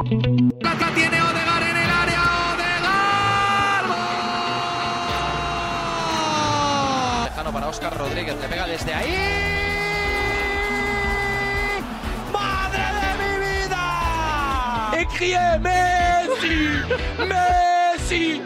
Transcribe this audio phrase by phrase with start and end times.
[0.00, 2.22] Plata tiene Odegaard en el área.
[2.54, 3.86] Odegaard.
[7.18, 7.24] ¡Gol!
[7.24, 9.14] Lejano para Oscar Rodríguez, le pega desde ahí.
[12.32, 13.84] ¡Madre de mi vida!
[15.00, 16.80] Écriez Messi
[17.28, 18.42] Messi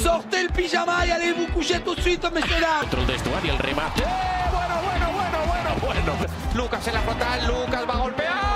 [0.00, 3.52] Sortez le pyjama y allez vous coucher tout de suite, messieurs dames Dentro del vestuario
[3.54, 4.02] el remate.
[4.02, 4.06] Eh,
[4.52, 8.51] Bueno, bueno, bueno, bueno, bueno Lucas en la frontal, Lucas va a golpear.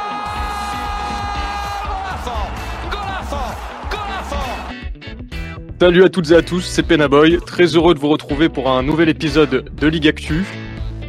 [5.79, 8.83] Salut à toutes et à tous, c'est Penaboy, très heureux de vous retrouver pour un
[8.83, 10.47] nouvel épisode de Ligue Actu.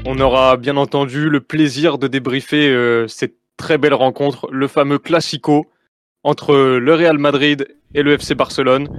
[0.06, 5.00] On aura bien entendu le plaisir de débriefer euh, cette très belle rencontre, le fameux
[5.00, 5.68] Classico
[6.24, 8.90] entre le Real Madrid et le FC Barcelone.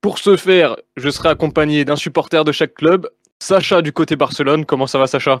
[0.00, 3.08] Pour ce faire, je serai accompagné d'un supporter de chaque club,
[3.38, 4.64] Sacha du côté Barcelone.
[4.64, 5.40] Comment ça va Sacha?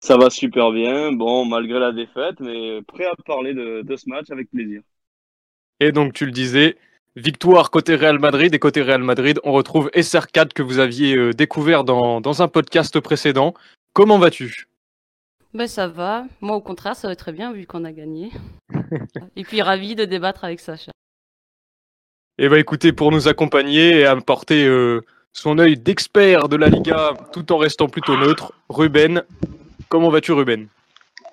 [0.00, 4.08] Ça va super bien, bon, malgré la défaite, mais prêt à parler de, de ce
[4.08, 4.82] match avec plaisir.
[5.78, 6.76] Et donc tu le disais,
[7.16, 11.32] victoire côté Real Madrid et côté Real Madrid, on retrouve SR4 que vous aviez euh,
[11.32, 13.54] découvert dans, dans un podcast précédent.
[13.92, 14.66] Comment vas-tu?
[15.54, 16.24] Ben ça va.
[16.40, 18.30] Moi au contraire, ça va très bien vu qu'on a gagné.
[19.36, 20.90] Et puis ravi de débattre avec Sacha.
[22.38, 27.12] Eh ben écoutez, pour nous accompagner et apporter euh, son œil d'expert de la Liga
[27.32, 29.22] tout en restant plutôt neutre, Ruben.
[29.88, 30.66] Comment vas-tu Ruben?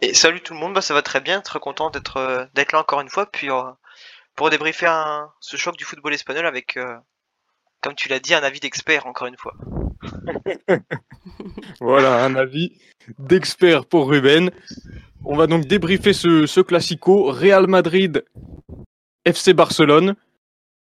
[0.04, 2.72] Et salut tout le monde, bah ça va très bien, très content d'être euh, d'être
[2.72, 3.64] là encore une fois, puis euh,
[4.36, 4.88] pour débriefer
[5.40, 6.96] ce choc du football espagnol avec, euh,
[7.82, 9.54] comme tu l'as dit, un avis d'expert encore une fois.
[11.80, 12.78] Voilà, un avis
[13.20, 14.52] d'expert pour Ruben.
[15.24, 18.24] On va donc débriefer ce, ce classico Real Madrid
[19.26, 20.16] FC Barcelone.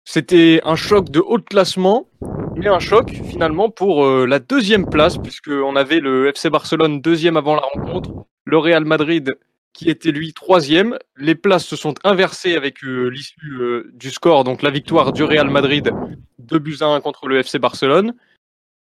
[0.06, 2.08] C'était un choc de haut de classement,
[2.56, 7.38] mais un choc finalement pour euh, la deuxième place, puisqu'on avait le FC Barcelone deuxième
[7.38, 8.12] avant la rencontre,
[8.46, 9.34] le Real Madrid
[9.74, 10.98] qui était lui troisième.
[11.18, 15.24] Les places se sont inversées avec euh, l'issue euh, du score, donc la victoire du
[15.24, 15.92] Real Madrid
[16.40, 18.16] 2 buts à 1 contre le FC Barcelone.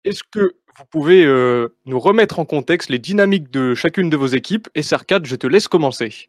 [0.04, 4.26] Est-ce que vous pouvez euh, nous remettre en contexte les dynamiques de chacune de vos
[4.26, 4.68] équipes?
[4.74, 6.28] Et Serkat, je te laisse commencer.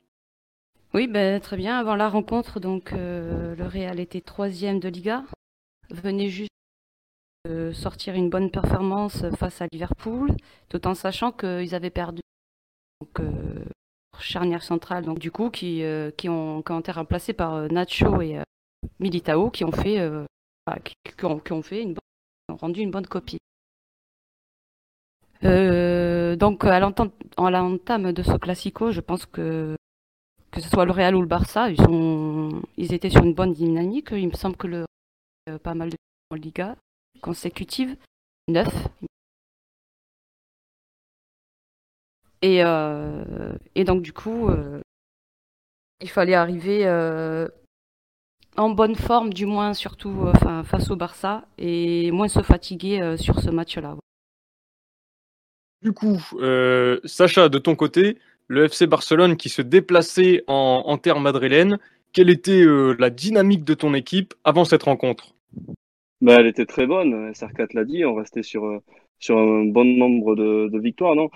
[0.94, 1.80] Oui, ben très bien.
[1.80, 5.24] Avant la rencontre, donc le Real était troisième de Liga.
[5.90, 6.52] Venait juste
[7.46, 10.30] de sortir une bonne performance face à Liverpool,
[10.70, 12.22] tout en sachant qu'ils avaient perdu
[13.02, 13.28] donc,
[14.20, 17.68] charnière centrale, donc du coup qui, euh, qui, ont, qui ont été remplacés par euh,
[17.68, 18.44] Nacho et euh,
[19.00, 20.00] Militao, qui ont fait,
[20.66, 22.00] enfin, qui, ont, fait une bonne,
[22.50, 23.38] ont rendu une bonne copie.
[25.42, 29.76] Donc à l'entame de ce classico, je pense que
[30.52, 33.54] que ce soit le Real ou le Barça, ils sont ils étaient sur une bonne
[33.54, 34.10] dynamique.
[34.12, 34.86] Il me semble que le
[35.64, 35.98] pas mal de
[36.32, 36.76] en Liga
[37.22, 37.96] consécutive,
[38.48, 38.74] neuf.
[42.44, 43.24] Et euh,
[43.74, 44.82] et donc du coup, euh,
[46.02, 47.48] il fallait arriver euh,
[48.58, 53.02] en bonne forme, du moins surtout euh, enfin face au Barça, et moins se fatiguer
[53.02, 53.96] euh, sur ce match-là.
[55.82, 58.18] Du coup, euh, Sacha, de ton côté,
[58.50, 61.80] le FC Barcelone qui se déplaçait en, en terre madrilène,
[62.12, 65.34] quelle était euh, la dynamique de ton équipe avant cette rencontre?
[66.20, 68.82] Bah, elle était très bonne, SR4 l'a dit, on restait sur,
[69.24, 71.30] sur un bon nombre de, victoires, non?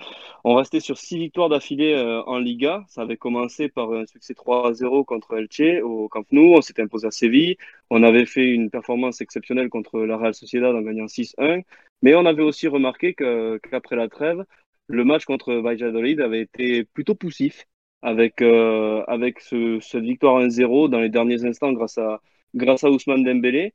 [0.44, 2.84] On restait sur six victoires d'affilée euh, en Liga.
[2.88, 7.08] Ça avait commencé par un succès 3-0 contre Elche au Camp Nou, on s'était imposé
[7.08, 7.58] à Séville,
[7.90, 11.64] on avait fait une performance exceptionnelle contre la Real Sociedad en gagnant 6-1,
[12.02, 14.44] mais on avait aussi remarqué qu'après la trêve,
[14.88, 17.66] le match contre Valladolid avait été plutôt poussif,
[18.02, 22.22] avec, euh, avec ce, cette victoire 1-0 dans les derniers instants grâce à,
[22.56, 23.74] grâce à Ousmane Dembélé.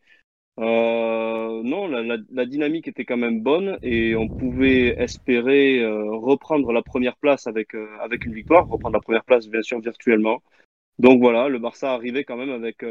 [0.58, 6.82] Euh, non, la, dynamique était quand même bonne et on pouvait espérer euh, reprendre la
[6.82, 10.42] première place avec, euh, avec une victoire, reprendre la première place bien sûr virtuellement.
[10.98, 12.84] Donc voilà, le Barça arrivait quand même avec,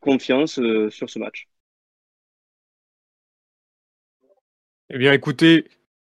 [0.00, 0.60] confiance
[0.90, 1.48] sur ce match.
[4.90, 5.64] Eh bien, écoutez,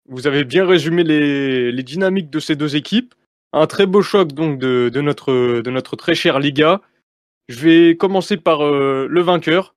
[0.06, 3.16] vous avez bien résumé les, dynamiques de ces deux équipes.
[3.52, 6.82] Un très beau choc donc de, notre, de notre très chère Liga.
[7.50, 9.74] Je vais commencer par le vainqueur,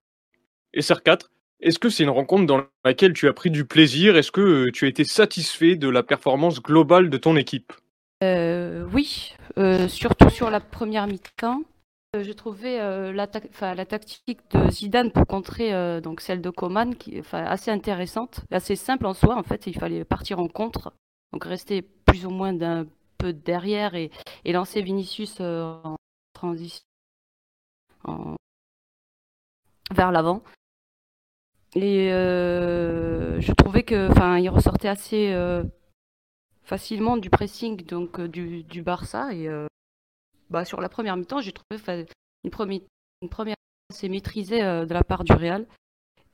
[0.75, 1.29] SR4.
[1.61, 4.17] Est-ce que c'est une rencontre dans laquelle tu as pris du plaisir?
[4.17, 7.73] Est-ce que euh, tu as été satisfait de la performance globale de ton équipe?
[8.23, 11.63] Euh, oui, euh, surtout sur la première mi-temps.
[12.19, 16.93] J'ai trouvé la, tactique de Zidane pour contrer donc celle de Coman
[17.31, 19.37] assez intéressante, assez simple en soi.
[19.37, 20.93] En fait, il fallait partir en contre,
[21.33, 22.85] donc rester plus ou moins d'un
[23.17, 24.11] peu derrière et,
[24.45, 25.95] lancer Vinicius en
[26.33, 26.85] transition
[29.95, 30.43] vers l'avant.
[31.75, 35.63] Et euh, je trouvais que, enfin, il ressortait assez euh,
[36.65, 39.49] facilement du pressing donc euh, du, du Barça et
[40.51, 41.81] bah, sur la première mi-temps j'ai trouvé
[42.45, 42.81] une, première,
[43.23, 43.57] une première
[43.91, 45.67] assez maîtrisée de la part du Real.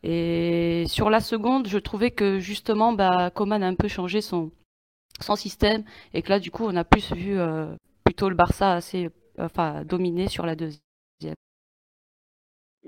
[0.03, 4.53] Et sur la seconde, je trouvais que justement, bah, Coman a un peu changé son,
[5.21, 5.85] son système
[6.15, 7.39] et que là, du coup, on a plus vu
[8.05, 10.81] plutôt le Barça assez enfin, dominé sur la deuxième.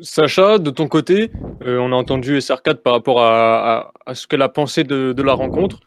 [0.00, 1.30] Sacha, de ton côté,
[1.64, 5.80] on a entendu SR4 par rapport à, ce qu'elle a pensé de, la rencontre.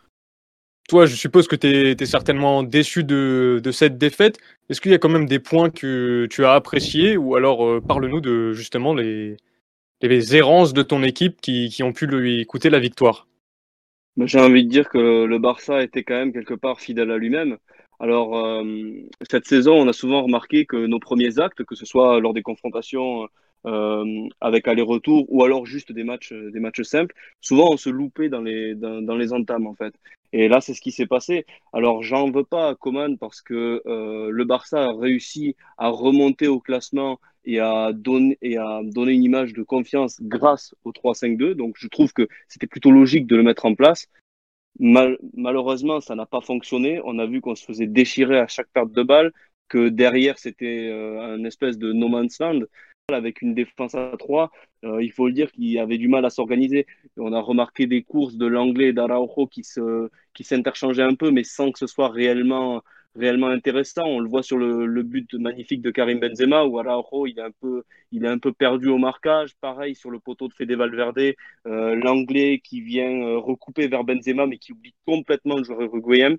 [0.90, 4.40] Toi, je suppose que tu es, certainement déçu de, cette défaite.
[4.69, 8.22] Est-ce qu'il y a quand même des points que tu as appréciés ou alors parle-nous
[8.22, 9.38] de justement les,
[10.02, 13.28] les errances de ton équipe qui, ont pu lui coûter la victoire?
[14.18, 17.57] J'ai envie de dire que le Barça était quand même quelque part fidèle à lui-même.
[18.00, 18.64] Alors, euh,
[19.30, 22.42] cette saison, on a souvent remarqué que nos premiers actes, que ce soit lors des
[22.42, 23.28] confrontations
[23.66, 28.30] euh, avec aller-retour ou alors juste des matchs, des matchs simples, souvent on se loupait
[28.30, 29.94] dans les, dans, dans les entames en fait.
[30.34, 31.46] Et là, c'est ce qui s'est passé.
[31.74, 36.48] Alors, j'en veux pas à Coman parce que euh, le Barça a réussi à remonter
[36.48, 41.54] au classement et à donner, et à donner une image de confiance grâce au 3-5-2.
[41.54, 44.07] Donc, je trouve que c'était plutôt logique de le mettre en place.
[44.80, 47.02] Mal, malheureusement, ça n'a pas fonctionné.
[47.04, 49.34] On a vu qu'on se faisait déchirer à chaque perte de balle,
[49.68, 52.62] que derrière, c'était euh, un espèce de no man's land
[53.13, 54.52] avec une défense à 3.
[54.84, 56.86] Euh, il faut le dire qu'il avait du mal à s'organiser.
[57.18, 61.31] On a remarqué des courses de l'anglais et d'Araujo qui se, qui s'interchangeaient un peu,
[61.31, 62.81] mais sans que ce soit réellement,
[63.16, 64.04] réellement intéressant.
[64.06, 67.42] On le voit sur le, le but magnifique de Karim Benzema où Araujo il est
[67.42, 69.56] un peu, il est un peu perdu au marquage.
[69.62, 71.34] Pareil sur le poteau de Fede Valverde,
[71.68, 76.38] euh, l'anglais qui vient euh, recouper vers Benzema mais qui oublie complètement le joueur uruguayen.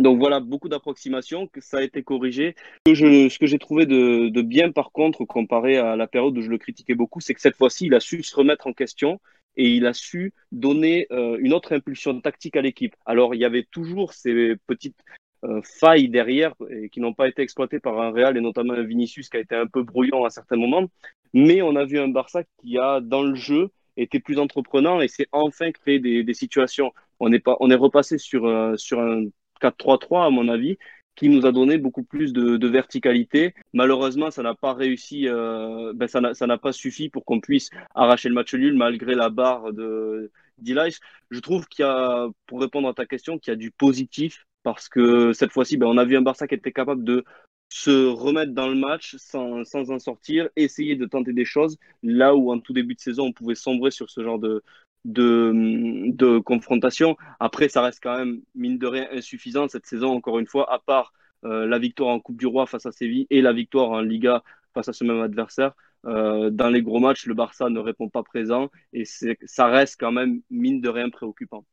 [0.00, 2.54] Donc voilà, beaucoup d'approximations, que ça a été corrigé.
[2.86, 6.56] Ce que, j'ai trouvé de, bien par contre, comparé à la période où je le
[6.56, 9.20] critiquais beaucoup, c'est que cette fois-ci, il a su se remettre en question
[9.56, 12.96] et il a su donner euh, une autre impulsion tactique à l'équipe.
[13.04, 14.96] Alors il y avait toujours ces petites
[15.44, 18.84] euh, failles derrière et qui n'ont pas été exploitées par un Real et notamment un
[18.84, 20.86] Vinicius qui a été un peu brouillon à certains moments.
[21.34, 23.68] Mais on a vu un Barça qui a, dans le jeu,
[23.98, 26.92] été plus entreprenant et s'est enfin créé des, situations.
[27.18, 28.48] On est, pas, on est repassé sur,
[28.78, 29.24] sur un
[29.60, 30.78] 4-3-3 à mon avis,
[31.16, 33.54] qui nous a donné beaucoup plus de, verticalité.
[33.72, 38.28] Malheureusement, ça n'a pas réussi, euh, ben ça n'a pas suffi pour qu'on puisse arracher
[38.28, 40.98] le match nul malgré la barre de d'Elias.
[41.30, 44.46] Je trouve qu'il y a, pour répondre à ta question, qu'il y a du positif
[44.62, 47.24] parce que cette fois-ci, ben, on a vu un Barça qui était capable de
[47.70, 52.34] se remettre dans le match sans, sans en sortir, essayer de tenter des choses, là
[52.34, 54.62] où en tout début de saison, on pouvait sombrer sur ce genre de,
[55.04, 57.16] de, confrontation.
[57.38, 60.78] Après, ça reste quand même, mine de rien, insuffisant cette saison, encore une fois, à
[60.78, 61.12] part
[61.44, 64.42] euh, la victoire en Coupe du Roi face à Séville et la victoire en Liga
[64.74, 65.72] face à ce même adversaire.
[66.06, 70.12] Euh, dans les gros matchs, le Barça ne répond pas présent et ça reste quand
[70.12, 71.64] même, mine de rien, préoccupant.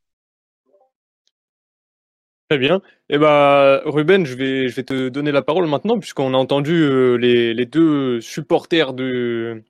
[2.49, 2.81] Très bien.
[3.09, 6.81] Eh ben, Ruben, je vais, je vais te donner la parole maintenant, puisqu'on a entendu
[6.81, 9.63] euh, les, les, deux supporters de,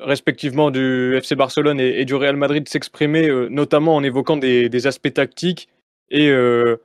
[0.00, 5.12] respectivement du FC Barcelone et, du Real Madrid s'exprimer, euh, notamment en évoquant des, aspects
[5.12, 5.68] tactiques.
[6.10, 6.76] Et, euh,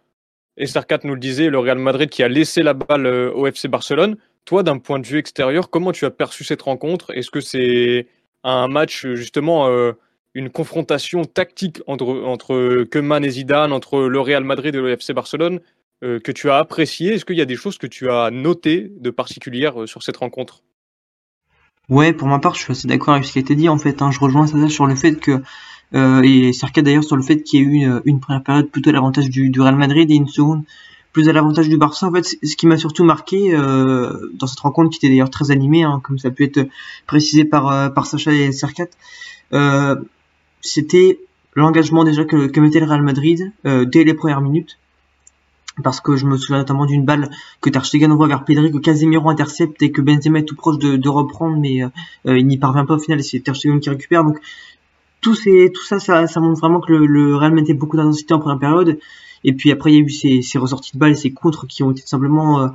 [0.57, 0.65] et
[1.03, 4.17] nous le disait, le Real Madrid qui a laissé la balle euh, au FC Barcelone.
[4.45, 7.11] Toi, d'un point de vue extérieur, comment tu as perçu cette rencontre?
[7.15, 8.07] Est-ce que c'est
[8.43, 9.93] un match, justement, euh,
[10.33, 15.13] une confrontation tactique entre, entre Koeman et Zidane, entre le Real Madrid et le FC
[15.13, 15.59] Barcelone,
[16.01, 17.13] que tu as apprécié?
[17.13, 20.63] Est-ce qu'il y a des choses que tu as notées de particulières sur cette rencontre?
[21.91, 23.67] Ouais, pour ma part, je suis assez d'accord avec ce qui a été dit.
[23.67, 25.43] En fait, hein, je rejoins ça sur le fait que
[25.93, 28.69] euh, et Cerca d'ailleurs sur le fait qu'il y ait eu une, une, première période
[28.69, 30.63] plutôt à l'avantage du, Real Madrid et une seconde
[31.11, 32.07] plus à l'avantage du Barça.
[32.07, 35.51] En fait, ce qui m'a surtout marqué euh, dans cette rencontre, qui était d'ailleurs très
[35.51, 36.65] animée, hein, comme ça a pu être
[37.07, 38.87] précisé par euh, par Sacha et Cercat,
[39.51, 39.97] euh,
[40.61, 41.19] c'était
[41.55, 44.77] l'engagement déjà que, que mettait le Real Madrid euh, dès les premières minutes
[45.83, 47.29] parce que je me souviens notamment d'une balle
[47.61, 51.09] que Ter envoie vers Pedri, que Casemiro intercepte et que Benzema est tout proche de,
[51.09, 51.89] reprendre, mais euh,
[52.25, 54.23] il n'y parvient pas au final, et c'est Ter qui récupère.
[54.23, 54.39] Donc
[55.21, 58.39] tout, tout ça, ça, ça montre vraiment que le, le Real mettait beaucoup d'intensité en
[58.39, 58.99] première période.
[59.43, 61.67] Et puis après, il y a eu ces, ces ressorties de balles et ces contres
[61.67, 62.67] qui ont été simplement euh,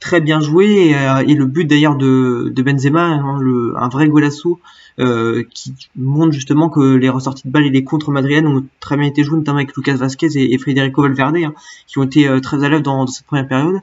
[0.00, 0.88] très bien joués.
[0.88, 3.40] Et, euh, et le but d'ailleurs de, de Benzema, hein,
[3.76, 4.60] un vrai golasso,
[4.98, 8.96] euh, qui montre justement que les ressorties de balles et les contres madriennes ont très
[8.96, 11.54] bien été joués, notamment avec Lucas Vasquez et, Federico Valverde, hein,
[11.86, 13.80] qui ont été euh, très à dans, dans, cette première période.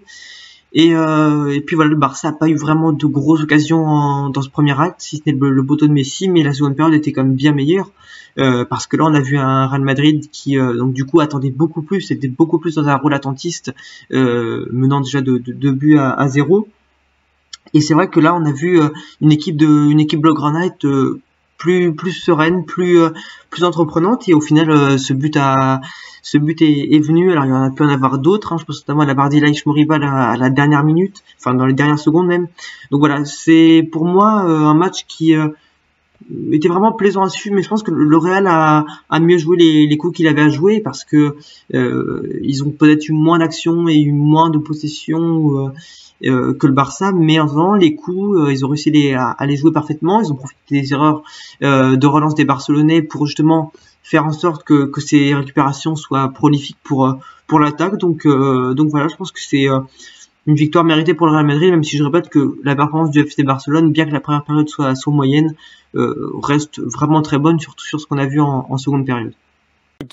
[0.78, 4.42] Et, euh, et, puis voilà, le Barça n'a pas eu vraiment de grosses occasions dans
[4.42, 7.14] ce premier acte, si ce n'est le, le de Messi, mais la seconde période était
[7.14, 7.90] quand même bien meilleure.
[8.38, 11.22] Euh, parce que là on a vu un Real Madrid qui euh, donc du coup
[11.22, 13.74] attendait beaucoup plus, c'était beaucoup plus dans un rôle attentiste,
[14.12, 16.68] euh, menant déjà de, de, buts à, zéro.
[17.74, 18.80] Et c'est vrai que là on a vu
[19.22, 21.18] une équipe de une équipe Blaugrana être
[21.58, 23.10] plus plus sereine, plus euh,
[23.50, 25.82] plus entreprenante et au final euh, ce but a
[26.22, 27.32] ce but est, est, venu.
[27.32, 28.54] Alors il y en a pu en avoir d'autres.
[28.54, 31.66] Hein, je pense notamment à la Bardilla Moriba à, à la dernière minute, enfin dans
[31.66, 32.48] les dernières secondes même.
[32.92, 35.36] Donc voilà, c'est pour moi un match qui
[36.52, 39.58] était vraiment plaisant à suivre, mais je pense que le Real a, a mieux joué
[39.58, 41.36] les, les coups qu'il avait à jouer parce que
[41.74, 45.72] euh, ils ont peut-être eu moins d'action et eu moins de possession euh, euh,
[46.22, 50.22] que le Barça, mais en les coups, euh, ils ont réussi à, les jouer parfaitement.
[50.22, 51.24] Ils ont profité des erreurs
[51.64, 53.72] euh, de relance des Barcelonais pour justement
[54.04, 57.18] faire en sorte que, ces récupérations soient prolifiques pour
[57.48, 57.98] pour l'attaque.
[57.98, 59.68] Donc donc voilà, je pense que c'est
[60.48, 63.20] une victoire méritée pour le Real Madrid, même si je répète que la performance du
[63.20, 65.56] FC Barcelone, bien que la première période soit, soit moyenne,
[65.96, 69.34] euh, reste vraiment très bonne, surtout sur ce qu'on a vu en, seconde période.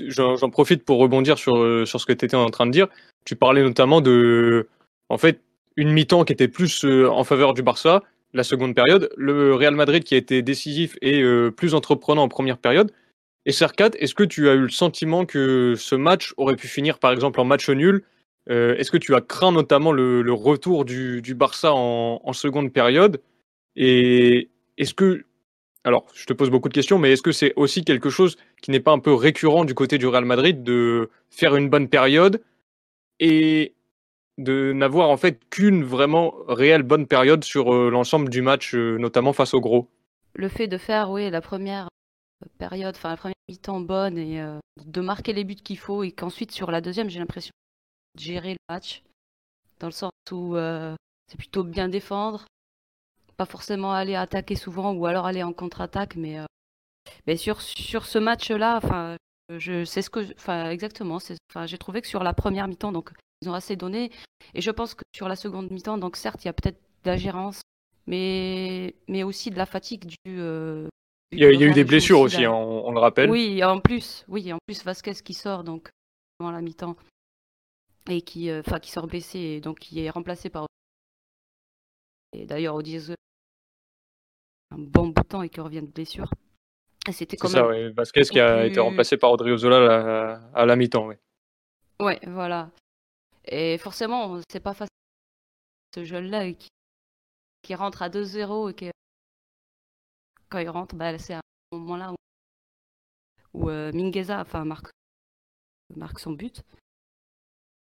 [0.06, 2.86] J'en profite pour rebondir sur, euh, sur ce que tu étais en train de dire.
[3.24, 4.68] Tu parlais notamment de,
[5.08, 5.40] en fait,
[5.76, 8.02] une mi-temps qui était plus euh, en faveur du Barça,
[8.34, 12.28] la seconde période, le Real Madrid qui a été décisif et euh, plus entreprenant en
[12.28, 12.92] première période.
[13.44, 16.98] Et Serkat, est-ce que tu as eu le sentiment que ce match aurait pu finir
[16.98, 18.04] par exemple en match nul?
[18.50, 22.72] Euh, Est-ce que tu as craint notamment le, retour du, du Barça en, en, seconde
[22.72, 23.20] période?
[23.76, 25.24] Et est-ce que,
[25.84, 28.70] alors je te pose beaucoup de questions, mais est-ce que c'est aussi quelque chose qui
[28.70, 32.42] n'est pas un peu récurrent du côté du Real Madrid de faire une bonne période?
[33.20, 33.74] Et
[34.38, 38.96] de n'avoir en fait qu'une vraiment réelle bonne période sur euh, l'ensemble du match, euh,
[38.98, 39.90] notamment face au gros.
[40.34, 41.88] Le fait de faire, oui, la première
[42.58, 46.12] période, enfin la première mi-temps bonne et euh, de marquer les buts qu'il faut et
[46.12, 47.52] qu'ensuite sur la deuxième, j'ai l'impression
[48.18, 49.02] gérer le match,
[49.80, 52.44] dans le sens où c'est plutôt bien défendre,
[53.38, 56.36] pas forcément aller attaquer souvent ou alors aller en contre-attaque, mais,
[57.26, 59.16] mais sur, sur ce match-là, enfin,
[59.48, 61.18] je sais ce que, enfin, exactement,
[61.64, 63.12] j'ai trouvé que sur la première mi-temps, donc
[63.42, 64.10] ils ont assez donné,
[64.54, 67.10] et je pense que sur la seconde mi-temps, donc certes, il y a peut-être de
[67.10, 67.60] la gérance,
[68.06, 70.16] mais, mais aussi de la fatigue du.
[70.28, 70.88] Euh,
[71.32, 73.30] il y a, il y a eu des blessures aussi, aussi on, on, le rappelle.
[73.30, 75.88] Oui, en plus, oui, en plus Vasquez qui sort donc
[76.40, 76.96] à la mi-temps
[78.08, 80.66] et qui, enfin, euh, qui sort blessé, et donc qui est remplacé par.
[82.32, 83.14] Et d'ailleurs, Odiezo
[84.72, 86.30] un bon bout de temps et qui revient de blessure.
[87.10, 87.66] C'était quand ça.
[87.66, 87.90] Ouais.
[87.90, 88.68] Vasquez qui a plus...
[88.68, 91.16] été remplacé par Odriozola à, à la mi-temps, oui.
[92.00, 92.70] Ouais, voilà.
[93.44, 94.88] Et forcément, c'est pas facile.
[95.94, 96.68] Ce jeune-là qui,
[97.62, 98.90] qui rentre à 2-0 et qui,
[100.48, 101.40] quand il rentre, bah, c'est à
[101.72, 102.16] ce moment-là où,
[103.54, 104.90] où euh, Mingueza enfin, marque,
[105.96, 106.62] marque son but.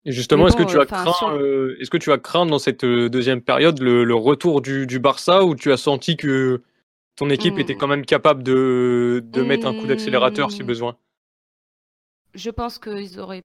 [0.05, 1.29] Et justement, bon, est-ce que tu as craint, sur...
[1.29, 4.87] euh, est-ce que tu as craint dans cette euh, deuxième période le, le retour du,
[4.87, 6.63] du, Barça ou tu as senti que
[7.17, 7.61] ton équipe mmh.
[7.61, 10.97] était quand même capable de, de mettre un coup d'accélérateur si besoin?
[12.35, 13.43] Je pense qu'ils auraient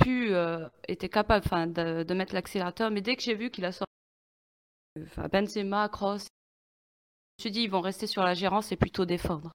[0.00, 0.68] pu euh,
[1.10, 3.90] capables enfin, de, mettre l'accélérateur, mais dès que j'ai vu qu'il a sorti
[5.32, 9.52] Benzema, Kroos, je me suis dit ils vont rester sur la gérance et plutôt défendre.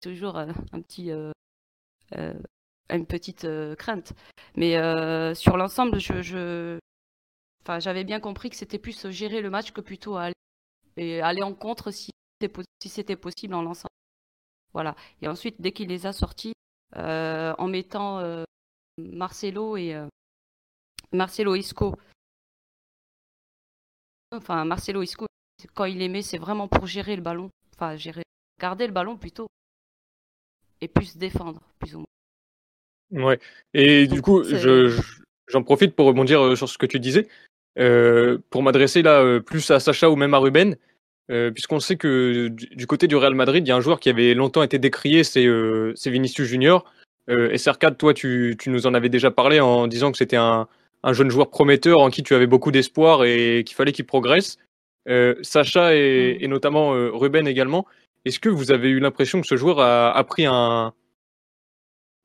[0.00, 1.32] Toujours euh, un petit euh,
[2.90, 4.12] une petite euh, crainte.
[4.56, 6.78] Mais euh, sur l'ensemble, j'avais
[8.04, 12.10] bien compris que c'était plus gérer le match que plutôt aller, en contre si
[12.80, 13.88] c'était possible en lançant.
[14.72, 14.94] Voilà.
[15.22, 16.53] Et ensuite, dès qu'il les a sortis, euh,
[16.94, 18.44] en mettant euh,
[18.98, 19.96] Marcelo et
[21.12, 21.94] Marcelo Isco.
[24.32, 25.26] Enfin, Marcelo Isco,
[25.74, 27.50] quand il les met, c'est vraiment pour gérer le ballon.
[27.74, 28.22] Enfin, gérer,
[28.60, 29.46] garder le ballon plutôt.
[30.80, 33.26] Et plus défendre, plus ou moins.
[33.26, 33.38] Ouais.
[33.74, 35.00] Et du coup, je,
[35.48, 37.28] j'en profite pour rebondir sur ce que tu disais,
[37.78, 40.76] euh, pour m'adresser là euh, plus à Sacha ou même à Ruben,
[41.30, 44.10] euh, puisqu'on sait que du, côté du Real Madrid, il y a un joueur qui
[44.10, 45.46] avait longtemps été décrié, c'est,
[45.94, 46.84] c'est Vinicius Junior.
[47.28, 50.68] et Serkad, toi, tu, tu, nous en avais déjà parlé en disant que c'était un,
[51.02, 54.58] un, jeune joueur prometteur en qui tu avais beaucoup d'espoir et qu'il fallait qu'il progresse.
[55.42, 57.86] Sacha et, et notamment Ruben également.
[58.24, 60.94] Est-ce que vous avez eu l'impression que ce joueur a, a pris un,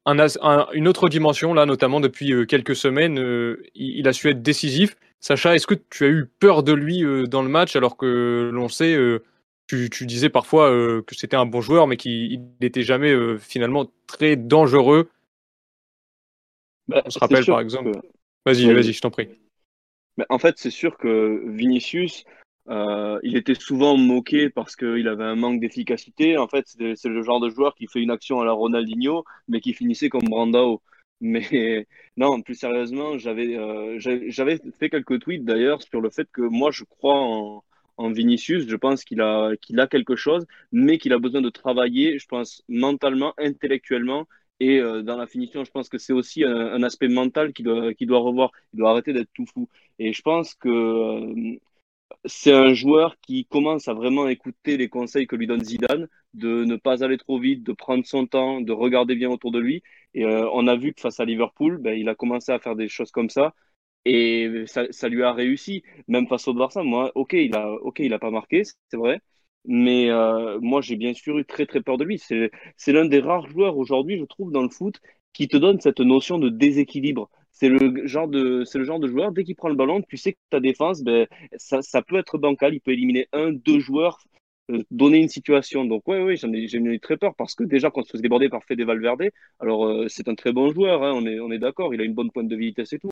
[0.06, 3.20] un, un, une autre dimension, là, notamment depuis euh, quelques semaines.
[3.20, 4.96] Euh, il, il, a su être décisif.
[5.19, 8.49] Sacha, est-ce que tu as eu peur de lui euh, dans le match alors que
[8.53, 8.97] l'on sait,
[9.67, 10.69] tu, tu, disais parfois
[11.05, 15.09] que c'était un bon joueur, mais qu'il n'était jamais finalement très dangereux?
[16.88, 17.91] Bah, On se rappelle par exemple.
[17.91, 17.99] Que...
[18.45, 19.29] Vas-y, vas-y, je t'en prie.
[20.17, 22.25] Mais en fait, c'est sûr que Vinicius,
[22.69, 26.38] euh, il était souvent moqué parce qu'il avait un manque d'efficacité.
[26.38, 29.61] En fait, c'est le genre de joueur qui fait une action à la Ronaldinho, mais
[29.61, 30.81] qui finissait comme Brandao.
[31.21, 33.99] Mais non, plus sérieusement, j'avais euh,
[34.79, 37.63] fait quelques tweets d'ailleurs sur le fait que moi, je crois en,
[38.11, 38.67] Vinicius.
[38.67, 42.27] Je pense qu'il a, qu'il a quelque chose, mais qu'il a besoin de travailler, je
[42.27, 44.25] pense, mentalement, intellectuellement.
[44.61, 47.91] Et euh, dans la finition, je pense que c'est aussi un, aspect mental qu'il doit,
[47.99, 48.51] doit revoir.
[48.73, 49.67] Il doit arrêter d'être tout fou.
[49.99, 50.69] Et je pense que
[52.25, 56.63] c'est un joueur qui commence à vraiment écouter les conseils que lui donne Zidane, de
[56.66, 59.84] ne pas aller trop vite, de prendre son temps, de regarder bien autour de lui.
[60.13, 62.75] Et euh, on a vu que face à Liverpool, ben, il a commencé à faire
[62.75, 63.54] des choses comme ça.
[64.06, 66.84] Et ça, lui a réussi, même face au Barça.
[66.84, 69.22] Moi, ok, il a, il a pas marqué, c'est vrai.
[69.66, 72.20] Mais euh, moi, j'ai bien sûr eu très très peur de lui.
[72.20, 75.00] C'est l'un des rares joueurs aujourd'hui, je trouve, dans le foot,
[75.34, 77.30] qui te donne cette notion de déséquilibre.
[77.60, 80.16] C'est le genre de, c'est le genre de joueur, dès qu'il prend le ballon, tu
[80.16, 82.74] sais que ta défense, ben, ça, ça peut être bancal.
[82.74, 84.20] Il peut éliminer un, deux joueurs
[84.72, 85.84] euh, donner une situation.
[85.86, 88.22] Donc ouais, ouais, j'en ai, eu très peur parce que déjà quand on se faisait
[88.24, 89.24] déborder par Fede Valverde,
[89.60, 92.04] alors euh, c'est un très bon joueur, hein, on est, on est d'accord, il a
[92.06, 93.12] une bonne pointe de vitesse et tout.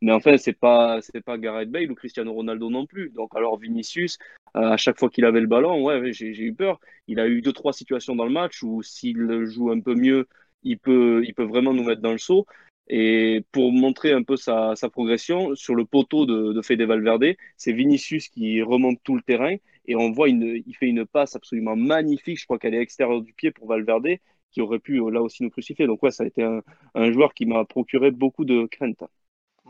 [0.00, 3.10] Mais enfin, c'est pas, c'est pas Gareth Bale ou Cristiano Ronaldo non plus.
[3.10, 4.18] Donc alors Vinicius,
[4.56, 6.78] euh, à chaque fois qu'il avait le ballon, ouais, j'ai eu peur.
[7.08, 10.28] Il a eu deux trois situations dans le match où s'il joue un peu mieux,
[10.62, 12.46] il peut, il peut vraiment nous mettre dans le saut.
[12.88, 17.72] Et pour montrer un peu sa, progression, sur le poteau de, de Fede Valverde, c'est
[17.72, 19.56] Vinicius qui remonte tout le terrain
[19.88, 22.38] et on voit, une, il fait une passe absolument magnifique.
[22.38, 24.18] Je crois qu'elle est extérieure du pied pour Valverde,
[24.50, 25.86] qui aurait pu là aussi nous crucifier.
[25.86, 26.62] Donc ouais, ça a été un,
[26.94, 29.02] un joueur qui m'a procuré beaucoup de crainte.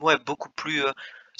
[0.02, 0.90] Ouais, beaucoup plus euh,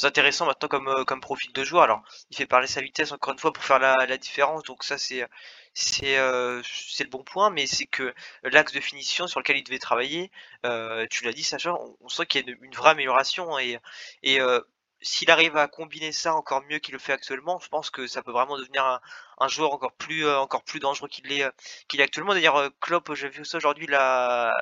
[0.07, 1.83] intéressant maintenant comme, euh, comme profil de joueur.
[1.85, 4.63] Alors, il fait parler sa vitesse encore une fois pour faire la, différence.
[4.65, 5.27] Donc ça, c'est
[5.75, 9.65] c'est euh, c'est le bon point, mais c'est que l'axe de finition sur lequel il
[9.65, 10.31] devait travailler,
[10.67, 13.79] euh, tu l'as dit Sacha, on, sent qu'il y a une, une, vraie amélioration et,
[14.23, 14.61] et euh,
[15.01, 18.23] s'il arrive à combiner ça encore mieux qu'il le fait actuellement, je pense que ça
[18.23, 19.01] peut vraiment devenir un,
[19.39, 21.51] un joueur encore plus euh, encore plus dangereux qu'il est euh,
[21.89, 22.35] qu'il est actuellement.
[22.35, 24.53] D'ailleurs, euh, Klopp, j'ai vu ça aujourd'hui, a,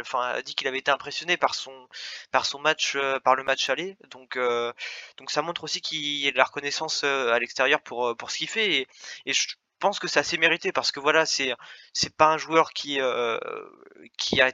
[0.00, 1.88] enfin, a dit qu'il avait été impressionné par son
[2.30, 3.96] par son match, par le match aller.
[4.10, 4.38] Donc
[5.18, 8.38] donc ça montre aussi qu'il y a de la reconnaissance à l'extérieur pour pour ce
[8.38, 8.88] qu'il fait et,
[9.26, 11.54] et je pense que c'est assez mérité parce que voilà, c'est
[11.92, 13.00] c'est pas un joueur qui
[14.18, 14.52] qui a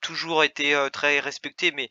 [0.00, 1.88] toujours été très respecté, mais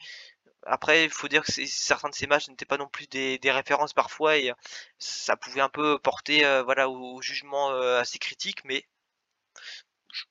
[0.65, 3.93] après, il faut dire que certains de ces matchs n'étaient pas non plus des, références
[3.93, 4.51] parfois et
[4.99, 8.85] ça pouvait un peu porter euh, voilà au, jugement euh, assez critique, mais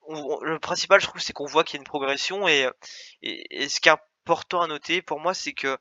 [0.09, 2.69] le principal, je trouve, c'est qu'on voit qu'il y a une progression et,
[3.23, 5.79] ce qui est important à noter pour moi, c'est que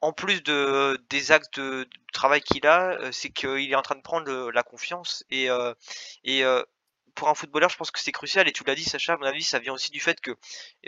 [0.00, 3.94] en plus de des actes de, travail qu'il a, euh, c'est qu'il est en train
[3.96, 5.48] de prendre la confiance et
[6.24, 6.44] et
[7.14, 8.48] pour un footballeur, je pense que c'est crucial.
[8.48, 10.32] Et tu l'as dit, Sacha, à mon avis, ça vient aussi du fait que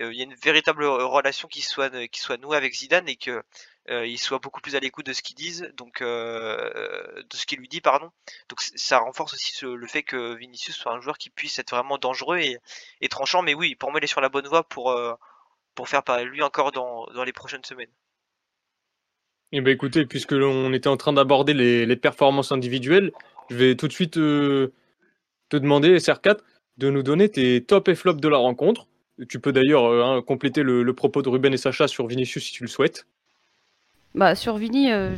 [0.00, 3.16] euh, il y a une véritable relation qui soit qui soit nouée avec Zidane et
[3.16, 3.42] que
[3.88, 7.46] euh, il soit beaucoup plus à l'écoute de ce qu'ils disent, donc euh, de ce
[7.46, 8.10] qu'il lui dit, pardon.
[8.48, 11.70] Donc ça renforce aussi ce, le fait que Vinicius soit un joueur qui puisse être
[11.70, 13.42] vraiment dangereux et, tranchant.
[13.42, 15.14] Mais oui, pour moi, il est sur la bonne voie pour euh,
[15.76, 17.90] pour faire parler lui encore dans, les prochaines semaines.
[19.52, 23.12] Eh ben écoutez, puisque l'on était en train d'aborder les, performances individuelles,
[23.50, 24.72] je vais tout de suite euh,
[25.48, 26.38] te demander, SR4,
[26.78, 28.86] de nous donner tes top et flops de la rencontre.
[29.28, 32.52] Tu peux d'ailleurs euh, hein, compléter le, propos de Ruben et Sacha sur Vinicius si
[32.52, 33.06] tu le souhaites.
[34.14, 35.14] Bah, sur Vini, euh,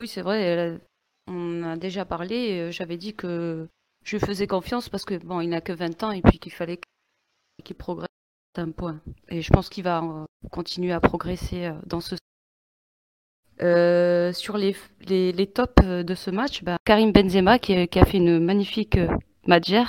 [0.00, 0.78] oui, c'est vrai,
[1.26, 2.60] on a déjà parlé.
[2.60, 3.66] Euh, j'avais dit que
[4.04, 6.52] je lui faisais confiance parce que bon, il n'a que 20 ans et puis qu'il
[6.52, 6.78] fallait
[7.64, 8.08] qu'il progresse
[8.54, 9.00] d'un point.
[9.28, 12.16] Et je pense qu'il va continuer à progresser dans ce
[13.62, 14.76] euh, sur les,
[15.08, 18.98] les, les, tops de ce match, bah, Karim Benzema qui, a fait une magnifique
[19.46, 19.84] Madjer.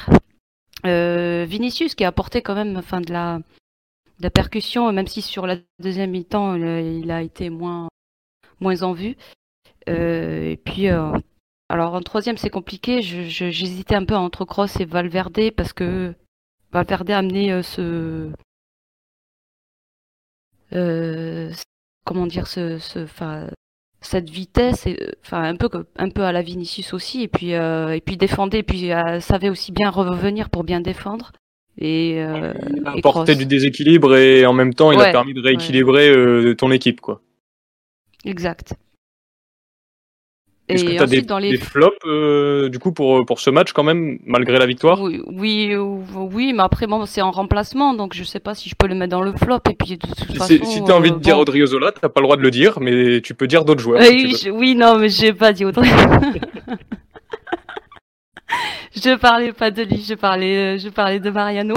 [0.86, 5.22] Euh, Vinicius qui a apporté quand même enfin, de, la, de la percussion, même si
[5.22, 7.88] sur la deuxième mi-temps il a été moins,
[8.60, 9.18] moins en vue.
[9.90, 11.12] Euh, et puis, euh,
[11.70, 16.14] alors en troisième c'est compliqué, j'hésitais un peu entre Cross et Valverde parce que
[16.72, 18.32] Valverde a amené euh, ce.
[20.74, 21.54] Euh,
[22.06, 23.06] comment dire, ce, ce,
[24.02, 27.96] cette vitesse, et, enfin un peu un peu à la Vinicius aussi, et puis euh,
[27.96, 31.32] et puis défendait, et puis euh, savait aussi bien revenir pour bien défendre.
[31.80, 35.36] Et, euh, il a apporté du déséquilibre et en même temps il ouais, a permis
[35.36, 36.56] de rééquilibrer ouais.
[36.56, 37.22] ton équipe quoi.
[38.26, 38.74] Exact.
[40.70, 41.52] Est-ce que tu as des, dans les...
[41.52, 45.02] des flops euh, du coup pour, pour ce match quand même, malgré la victoire?
[45.02, 45.74] Oui, oui,
[46.14, 48.96] oui, mais après bon, c'est en remplacement, donc je sais pas si je peux le
[48.96, 49.60] mettre dans le flop.
[49.70, 51.44] Et puis de toute façon, si tu as envie de dire bon...
[51.44, 54.02] Odriozola, tu n'as pas le droit de le dire, mais tu peux dire d'autres joueurs.
[54.02, 56.20] Oui, si je, oui, non, mais j'ai pas dit Odriozola.
[58.94, 61.76] je parlais pas de lui, je parlais, je parlais de Mariano.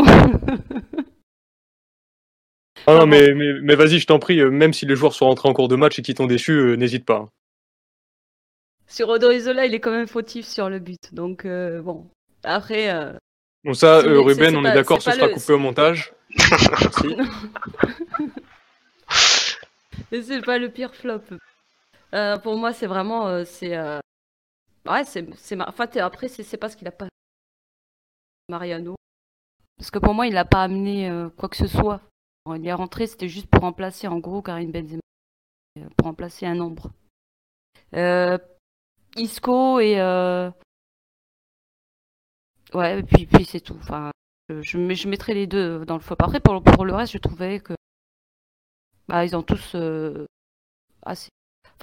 [2.87, 5.49] Ah non, mais, mais, mais vas-y, je t'en prie, même si les joueurs sont rentrés
[5.49, 7.29] en cours de match et qui t'ont déçu, euh, n'hésite pas.
[8.91, 11.15] Sur Odorizola, il est quand même fautif sur le but.
[11.15, 12.11] Donc, euh, bon.
[12.43, 12.91] Après.
[12.91, 13.13] Euh,
[13.65, 15.35] bon, ça, euh, Ruben, on pas, est d'accord, ce sera le...
[15.35, 16.13] coupé au montage.
[20.11, 21.23] c'est pas le pire flop.
[22.15, 23.45] Euh, pour moi, c'est vraiment.
[23.45, 23.79] c'est
[24.87, 25.27] Ouais, c'est.
[25.61, 27.07] Enfin, après, c'est pas ce qu'il a pas.
[28.49, 28.97] Mariano.
[29.79, 32.01] Parce que pour moi, il n'a pas amené quoi que ce soit.
[32.57, 35.01] Il est rentré, c'était juste pour remplacer, en gros, Karim Benzema.
[35.97, 36.91] Pour remplacer un nombre.
[37.95, 38.39] Euh,
[39.17, 40.51] Isco et euh,
[42.75, 43.77] ouais, et puis puis c'est tout.
[43.81, 44.11] Enfin,
[44.49, 46.17] je, je, les deux dans le flop.
[46.21, 47.75] Après pour pour le reste, je trouvais que
[49.09, 50.25] bah, ils ont tous euh,
[51.03, 51.29] assez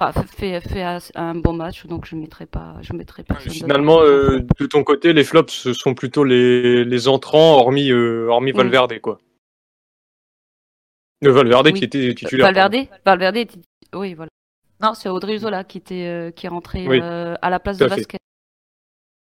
[0.00, 3.34] enfin fait, fait un bon match, donc je mettrai pas, je mettrai pas.
[3.36, 8.28] Finalement, euh, de ton côté, les flops ce sont plutôt les, les entrants, hormis euh,
[8.28, 9.00] hormis Valverde, mm.
[9.00, 9.18] quoi.
[11.20, 12.46] Le Valverde qui était titulaire.
[12.46, 13.48] Valverde, Valverde,
[13.94, 14.30] oui, voilà.
[14.80, 17.86] Non, c'est Audrey Zola qui était euh, qui est rentré euh, à la place de
[17.86, 18.18] Vasquez.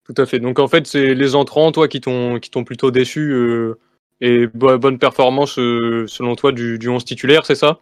[0.05, 0.41] Tout à fait.
[0.41, 3.79] Donc en fait, c'est les entrants, toi, qui t'ont qui t'ont plutôt déçu euh,
[4.21, 7.81] et bonne performance selon toi du, du 11 titulaire, c'est ça?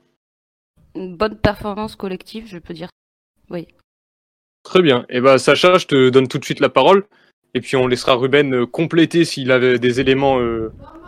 [0.94, 2.88] Une bonne performance collective, je peux dire.
[3.50, 3.68] Oui.
[4.62, 5.00] Très bien.
[5.08, 7.04] Et eh ben Sacha, je te donne tout de suite la parole.
[7.54, 10.38] Et puis on laissera Ruben compléter s'il avait des éléments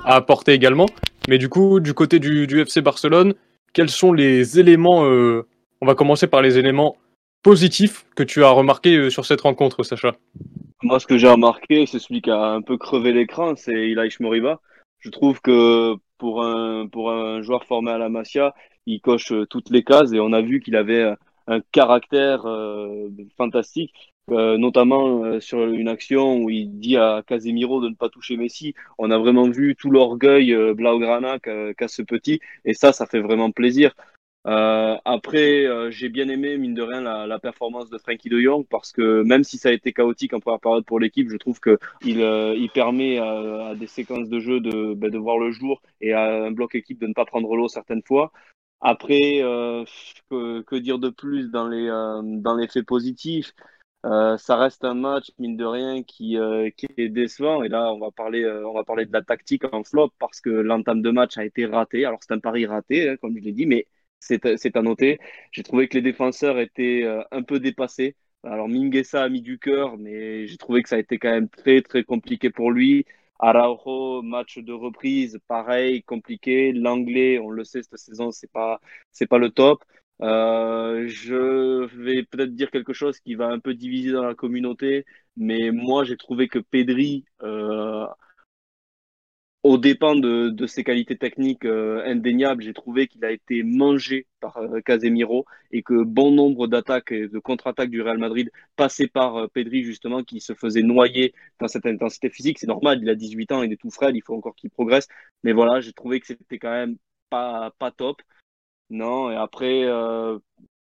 [0.05, 0.87] à apporter également.
[1.29, 3.35] Mais du coup, du côté du, du FC Barcelone,
[3.73, 5.05] quels sont les éléments
[5.81, 6.97] on va commencer par les éléments
[7.43, 10.17] positifs que tu as remarqués euh, sur cette rencontre, Sacha.
[10.83, 14.21] Moi, ce que j'ai remarqué, c'est celui qui a un peu crevé l'écran, c'est Ilaïch
[14.21, 14.61] Moriba.
[14.99, 18.55] Je trouve que pour un, pour un joueur formé à la Masia,
[18.87, 21.15] il coche euh, toutes les cases et on a vu qu'il avait
[21.47, 23.95] un caractère euh, fantastique,
[24.29, 28.75] notamment sur une action où il dit à Casemiro de ne pas toucher Messi.
[28.99, 33.53] On a vraiment vu tout l'orgueil Blaugrana qu'a ce petit et ça, ça fait vraiment
[33.53, 33.95] plaisir.
[34.47, 38.65] Euh, après, euh, j'ai bien aimé, mine de rien, la, performance de Frankie de Jong
[38.71, 41.59] parce que même si ça a été chaotique en première période pour l'équipe, je trouve
[41.61, 45.83] qu'il euh, il permet à, des séquences de jeu de, ben, de voir le jour
[46.01, 48.33] et à un bloc équipe de ne pas prendre l'eau certaines fois.
[48.81, 49.41] Après,
[50.31, 53.53] que, que, dire de plus dans les, dans les faits positifs?
[54.05, 56.37] Ça reste un match, mine de rien, qui,
[56.77, 57.63] qui est décevant.
[57.65, 60.51] Et là, on va, parler, on va parler de la tactique en flop parce que
[60.51, 62.05] l'entame de match a été ratée.
[62.05, 63.87] Alors, c'est un pari raté, hein, comme je l'ai dit, mais
[64.21, 65.19] c'est à noter.
[65.53, 68.17] J'ai trouvé que les défenseurs étaient euh, un peu dépassés.
[68.43, 71.49] Alors Minguesa a mis du cœur, mais j'ai trouvé que ça a été quand même
[71.49, 73.07] très très compliqué pour lui.
[73.39, 76.73] Araujo, match de reprise, pareil, compliqué.
[76.73, 78.81] L'anglais, on le sait, cette saison, c'est pas
[79.29, 79.85] pas le top.
[80.23, 85.05] Euh, je vais peut-être dire quelque chose qui va un peu diviser dans la communauté,
[85.37, 88.07] mais moi j'ai trouvé que Pedri euh,
[89.67, 94.59] au dépend de, ses qualités techniques euh, indéniables, j'ai trouvé qu'il a été mangé par
[94.59, 99.37] euh, Casemiro et que bon nombre d'attaques et de contre-attaques du Real Madrid passaient par
[99.37, 102.59] euh, Pedri justement qui se faisait noyer dans cette intensité physique.
[102.61, 105.09] C'est normal, il a 18 ans, il est tout frais, il faut encore qu'il progresse.
[105.43, 106.97] Mais voilà, j'ai trouvé que c'était quand même
[107.31, 108.23] pas, pas top.
[108.91, 109.85] Non, et après,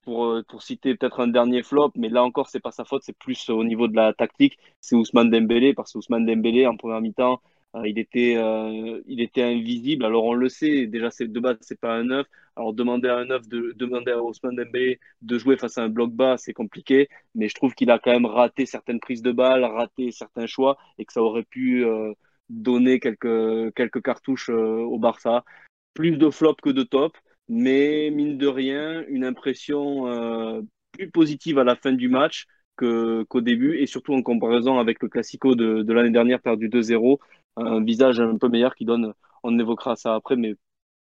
[0.03, 3.17] pour, pour citer peut-être un dernier flop, mais là encore, c'est pas sa faute, c'est
[3.17, 7.01] plus au niveau de la tactique, c'est Ousmane Dembélé, parce que Ousmane Dembélé, en première
[7.01, 7.41] mi-temps,
[7.83, 10.05] il était, euh, il était invisible.
[10.05, 12.27] Alors on le sait, déjà c'est de base c'est pas un neuf.
[12.55, 15.89] Alors demander à un neuf de demander à Ousmane Dembélé de jouer face à un
[15.89, 17.09] bloc bas, c'est compliqué.
[17.33, 20.77] Mais je trouve qu'il a quand même raté certaines prises de balles, raté certains choix
[20.97, 22.13] et que ça aurait pu euh,
[22.49, 25.43] donner quelques quelques cartouches au Barça.
[25.93, 27.17] Plus de flop que de top,
[27.49, 32.45] mais mine de rien, une impression plus positive à la fin du match
[32.77, 37.19] qu'au début et surtout en comparaison avec le Classico de, de l'année dernière perdu 2-0
[37.57, 39.13] un visage un peu meilleur qui donne,
[39.43, 40.55] on évoquera ça après, mais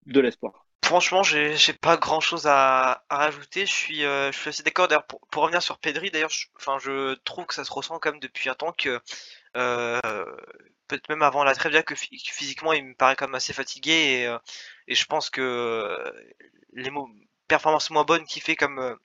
[0.06, 0.66] de l'espoir.
[0.84, 3.66] Franchement, j'ai pas grand chose à, rajouter.
[3.66, 4.88] Je suis, euh, je suis assez d'accord.
[4.88, 7.98] D'ailleurs, pour, pour, revenir sur Pedri, d'ailleurs, je, enfin, je trouve que ça se ressent
[7.98, 9.00] quand même depuis un temps que,
[9.56, 10.00] euh,
[10.88, 14.26] peut-être même avant la trêve, que physiquement, il me paraît quand même assez fatigué et,
[14.26, 14.38] euh,
[14.88, 15.96] et je pense que
[16.74, 16.90] les
[17.48, 18.98] performances moins bonnes qu'il fait comme,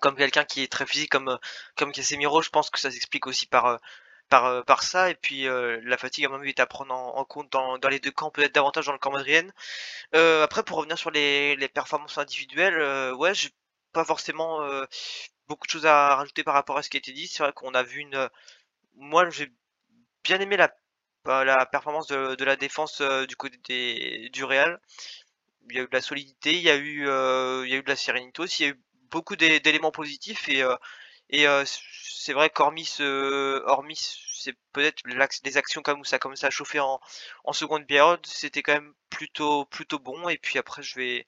[0.00, 1.38] comme quelqu'un qui est très physique comme,
[1.76, 3.80] comme Casemiro, je pense que ça s'explique aussi par,
[4.30, 5.10] par, euh, par ça.
[5.10, 8.00] Et puis euh, la fatigue, à mon avis, est à prendre en, compte dans, les
[8.00, 9.52] deux camps, peut-être davantage dans le camp madrienne.
[10.14, 13.50] Euh, après, pour revenir sur les, performances individuelles, ouais, j'ai
[13.92, 14.60] pas forcément
[15.48, 17.26] beaucoup de choses à rajouter par rapport à ce qui a été dit.
[17.28, 18.30] C'est vrai qu'on a vu une.
[18.96, 19.52] Moi, j'ai
[20.24, 20.72] bien aimé la,
[21.44, 24.80] la performance de, la défense du côté du Real.
[25.68, 27.02] Il y a eu de la solidité, il y a eu,
[27.64, 30.48] il y a eu de la sérénité aussi, il y a eu beaucoup d'éléments positifs
[30.48, 30.64] et
[31.30, 33.96] et euh, c'est vrai qu'hormis hormis
[34.40, 35.02] c'est peut-être
[35.44, 37.00] les actions comme ça commence à chauffer en,
[37.44, 40.28] en seconde période, c'était quand même plutôt plutôt bon.
[40.28, 41.26] Et puis après, je vais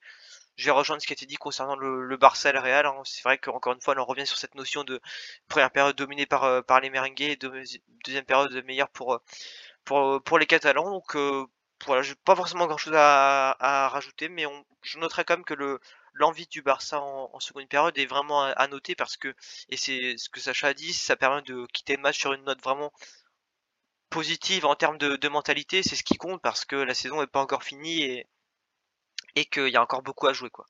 [0.57, 2.87] je vais rejoindre ce qui a été dit concernant le, le Barça Real.
[2.87, 3.03] Hein.
[3.05, 5.01] C'est vrai qu'encore une fois, on revient sur cette notion de
[5.49, 9.21] première période dominée par euh, les merengues et deuxième période meilleure pour
[9.85, 10.91] pour pour les Catalans.
[10.91, 11.47] Donc euh,
[11.87, 15.45] voilà, j'ai pas forcément grand chose à, à rajouter, mais on, je noterai quand même
[15.45, 15.81] que le
[16.15, 19.35] l'envie du Barça en, seconde période est vraiment à, noter parce que,
[19.69, 22.45] et c'est ce que Sacha a dit, ça permet de quitter le match sur une
[22.45, 22.93] note vraiment
[24.11, 27.41] positive en termes de, mentalité, c'est ce qui compte parce que la saison n'est pas
[27.41, 28.27] encore finie et,
[29.37, 30.51] et qu'il y a encore beaucoup à jouer.
[30.51, 30.67] quoi.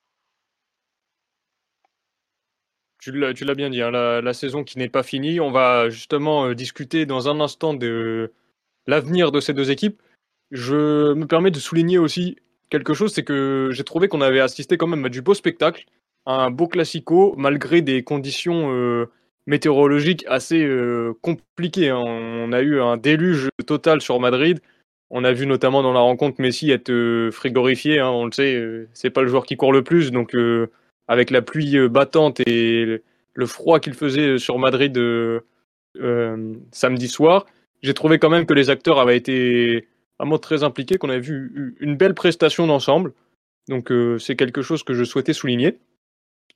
[2.99, 5.41] tu l'as bien dit, hein, la, la saison qui n'est pas finie.
[5.41, 8.31] On va justement euh, discuter dans un instant de
[8.87, 10.01] l'avenir de ces deux équipes.
[10.51, 12.37] Je me permets de souligner aussi
[12.73, 15.85] quelque chose, c'est que j'ai trouvé qu'on avait assisté quand même à du beau spectacle,
[16.25, 19.11] à un beau classico, malgré des conditions euh,
[19.45, 21.89] météorologiques assez euh, compliquées.
[21.89, 22.01] hein.
[22.03, 24.59] On a eu un déluge total sur Madrid.
[25.11, 27.99] On a vu notamment dans la rencontre Messi être euh, frigorifié.
[27.99, 30.35] hein, on le sait, euh, c'est pas le joueur qui court le plus, donc
[31.07, 33.03] avec la pluie battante et
[33.35, 34.97] le- froid qu'il faisait sur Madrid
[36.71, 37.45] samedi soir,
[37.83, 39.87] j'ai trouvé quand même que les acteurs avaient été
[40.39, 43.13] très impliqués, qu'on avait vu une belle prestation d'ensemble.
[43.67, 45.77] Donc euh, c'est quelque chose que je souhaitais souligner.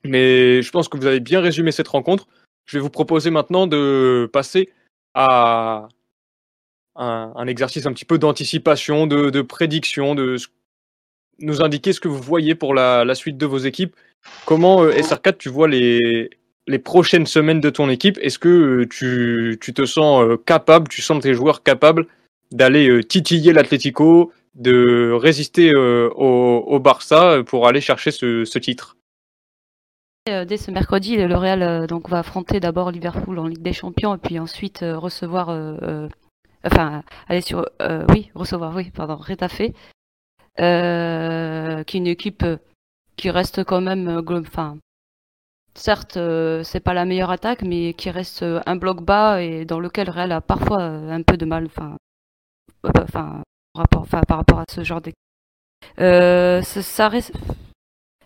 [0.04, 2.28] Mais je pense que vous avez bien résumé cette rencontre.
[2.66, 4.70] Je vais vous proposer maintenant de passer
[5.14, 5.88] à
[6.96, 10.38] un, exercice un petit peu d'anticipation, de, prédiction, de
[11.40, 13.96] nous indiquer ce que vous voyez pour la, suite de vos équipes.
[14.46, 16.30] Comment, euh, SR4, tu vois les,
[16.84, 18.18] prochaines semaines de ton équipe?
[18.22, 22.08] Est-ce que euh, tu, tu te sens capable, tu sens tes joueurs capables
[22.52, 28.98] d'aller euh, titiller l'Atlético, de résister euh, au, Barça pour aller chercher ce, titre.
[30.30, 33.74] Euh, Dès ce mercredi, le Real euh, donc va affronter d'abord Liverpool en Ligue des
[33.74, 36.10] Champions et puis ensuite euh, recevoir, euh, euh,
[36.66, 39.62] enfin aller sur, euh, oui, recevoir, oui, pardon, Retafe,
[40.60, 42.58] euh, qui est une équipe euh,
[43.16, 44.78] qui reste quand même, euh, enfin,
[45.76, 49.66] certes, euh, c'est pas la meilleure attaque, mais qui reste euh, un bloc bas et
[49.66, 51.96] dans lequel le Real a parfois euh, un peu de mal, euh,
[52.82, 53.42] par
[53.76, 55.18] rapport, enfin, par rapport à ce genre d'équipe.
[56.00, 57.10] Euh, ça,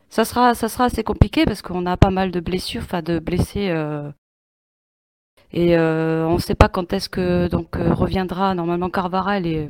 [0.10, 3.19] ça sera, ça sera assez compliqué parce qu'on a pas mal de blessures, enfin de
[3.19, 3.69] blessés.
[3.69, 4.12] euh,
[5.54, 9.69] et euh, on ne sait pas quand est-ce que donc euh, reviendra normalement Carvaral et,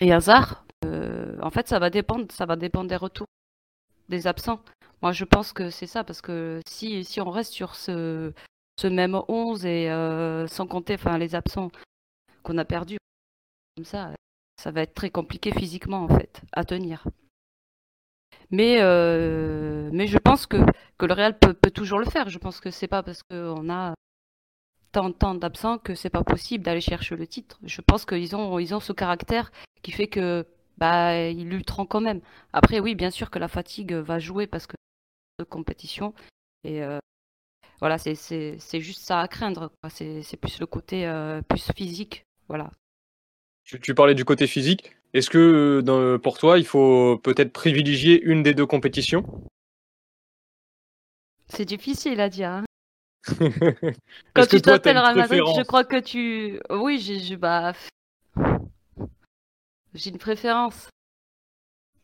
[0.00, 0.64] et Hazard.
[0.84, 3.26] Euh, en fait, ça va dépendre, ça va dépendre des retours
[4.08, 4.60] des absents.
[5.02, 8.32] Moi, je pense que c'est ça parce que si si on reste sur ce
[8.78, 11.70] ce même 11 et euh, sans compter enfin les absents
[12.42, 12.98] qu'on a perdus
[13.76, 14.14] comme ça,
[14.56, 17.04] ça va être très compliqué physiquement en fait à tenir.
[18.50, 22.28] Mais, euh, je pense que, le Real peut, toujours le faire.
[22.28, 23.94] Je pense que c'est pas parce qu'on a
[24.92, 27.58] tant, tant d'absents que c'est pas possible d'aller chercher le titre.
[27.64, 29.52] Je pense qu'ils ont, ils ont ce caractère
[29.82, 30.46] qui fait que
[30.78, 32.20] bah, ils lutteront quand même.
[32.52, 34.76] Après, oui, bien sûr que la fatigue va jouer parce que
[35.38, 36.14] de compétition.
[36.64, 36.98] Et euh,
[37.80, 39.72] voilà, c'est, juste ça à craindre.
[39.88, 42.24] c'est plus le côté euh, plus physique.
[42.48, 42.70] Voilà.
[43.70, 44.90] Tu, tu parlais du côté physique.
[45.14, 49.24] Est-ce que euh, dans- pour toi, il faut peut-être privilégier une des deux compétitions?
[51.48, 52.50] C'est difficile à dire.
[52.50, 52.64] hein.
[54.34, 56.60] Quand tu t'appelles Madrid, je crois que tu.
[56.70, 57.72] Oui, j'ai bah,
[59.94, 60.88] j'ai une préférence.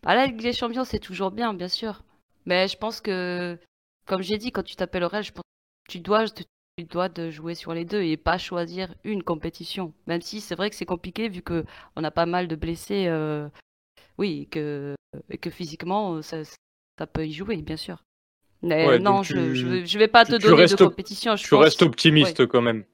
[0.05, 2.05] À la Ligue des Champions, c'est toujours bien, bien sûr.
[2.44, 3.59] Mais je pense que,
[4.07, 5.42] comme j'ai dit, quand tu t'appelles Real, je pense
[5.87, 6.26] que tu dois,
[6.78, 9.94] tu dois de jouer sur les deux et pas choisir une compétition.
[10.06, 11.64] Même si c'est vrai que c'est compliqué vu que
[11.96, 13.06] on a pas mal de blessés.
[13.08, 13.48] euh,
[14.18, 14.94] Oui, et que,
[15.30, 16.42] et que physiquement, ça,
[16.98, 18.02] ça peut y jouer, bien sûr.
[18.62, 21.34] Mais Ouais, non, je, tu- je, vais- pas te tu donner restes de compétition.
[21.36, 22.84] Je Tu pense- restes optimiste quand même.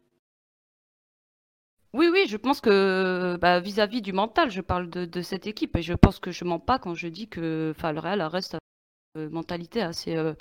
[1.92, 5.76] Oui, oui, je pense que bah, vis-à-vis du mental, je parle de, de cette équipe
[5.76, 8.56] et je pense que je mens pas quand je dis que enfin, le Real reste
[9.14, 10.32] une mentalité assez, euh,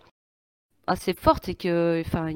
[0.88, 2.32] assez forte et que enfin,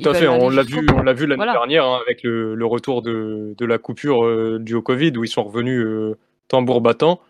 [0.00, 1.52] Tout à fait, on l'a vu, on l'a vu l'année Voilà.
[1.52, 5.22] dernière hein, avec le, le retour de, de la coupure euh, due au Covid où
[5.24, 6.16] ils sont revenus euh,
[6.48, 7.20] tambour battant.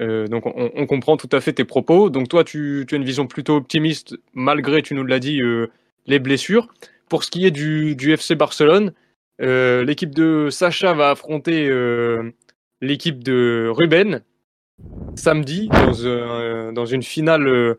[0.00, 2.10] Euh, donc on, on comprend tout à fait tes propos.
[2.10, 5.66] Donc toi, tu, tu as une vision plutôt optimiste malgré, tu nous l'as dit, euh,
[6.06, 6.68] les blessures.
[7.08, 8.92] Pour ce qui est du, du FC Barcelone,
[9.40, 11.68] l'équipe de Sacha va affronter
[12.80, 14.22] l'équipe de Ruben
[15.16, 17.76] samedi dans, un- dans une finale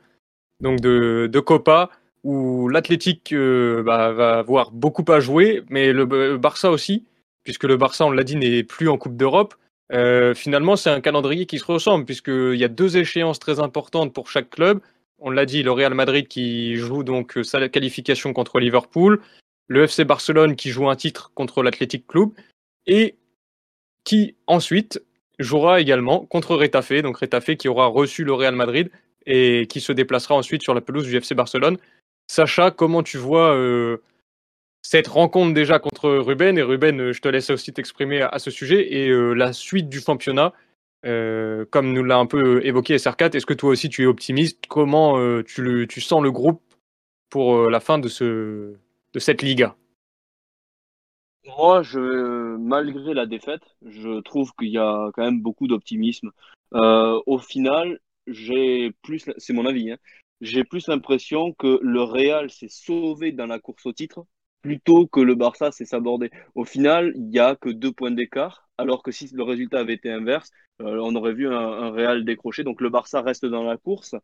[0.61, 1.89] donc de, de Copa
[2.25, 7.05] où l'Athletic euh, bah, va avoir beaucoup à jouer, mais le B- Barça aussi,
[7.43, 9.53] puisque le Barça, on l'a dit, n'est plus en Coupe d'Europe.
[9.93, 14.11] Euh, finalement, c'est un calendrier qui se ressemble, puisqu'il y a deux échéances très importantes
[14.11, 14.79] pour chaque club.
[15.19, 19.21] On l'a dit, le Real Madrid qui joue donc euh, sa qualification contre Liverpool,
[19.67, 22.29] le FC Barcelone qui joue un titre contre l'Athletic Club,
[22.87, 23.15] et
[24.03, 24.99] qui ensuite
[25.37, 28.89] jouera également contre Retafe, donc Retafe qui aura reçu le Real Madrid
[29.27, 31.77] et qui se déplacera ensuite sur la pelouse du FC Barcelone.
[32.27, 33.97] Sacha, comment tu vois euh,
[34.81, 36.57] cette rencontre déjà contre Ruben?
[36.57, 38.93] Et Ruben, euh, je te laisse aussi t'exprimer à, ce sujet.
[38.95, 40.53] Et euh, la suite du championnat,
[41.03, 44.65] comme nous l'a un peu évoqué SR4, est-ce que toi aussi tu es optimiste?
[44.67, 46.63] Comment tu, sens le groupe
[47.29, 48.73] pour la fin de, ce,
[49.13, 49.75] de cette Liga?
[51.45, 51.83] Moi,
[52.57, 56.31] malgré la défaite, je trouve qu'il y a quand même beaucoup d'optimisme.
[56.71, 59.97] Au final, j'ai plus, c'est mon avis, hein,
[60.41, 64.25] j'ai plus l'impression que le Real s'est sauvé dans la course au titre
[64.65, 66.31] plutôt que le Barça s'est sabordé.
[66.55, 69.93] Au final, il n'y a que deux points d'écart, alors que si le résultat avait
[69.93, 70.49] été inverse,
[70.81, 72.63] euh, on aurait vu un, Real décroché.
[72.63, 74.15] Donc le Barça reste dans la course.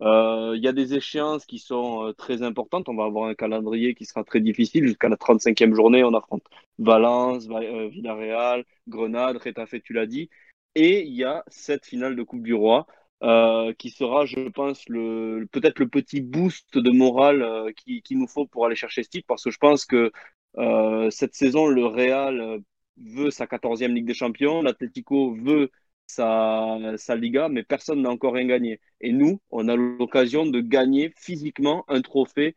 [0.00, 2.88] Euh, il y a des échéances qui sont euh, très importantes.
[2.88, 4.86] On va avoir un calendrier qui sera très difficile.
[4.86, 6.44] Jusqu'à la 35e journée, on affronte
[6.78, 10.30] Valence, Villarreal, Grenade, Retafe, tu l'as dit.
[10.76, 12.86] Et il y a cette finale de Coupe du Roi.
[13.24, 18.14] Euh, qui sera, je pense, le, peut-être le petit boost de morale euh, qu'il qui
[18.14, 20.12] nous faut pour aller chercher ce titre, parce que je pense que
[20.58, 22.60] euh, cette saison, le Real
[22.96, 25.70] veut sa 14e Ligue des Champions, l'Atlético veut
[26.06, 28.80] sa, sa Liga, mais personne n'a encore rien gagné.
[29.00, 32.54] Et nous, on a l'occasion de gagner physiquement un trophée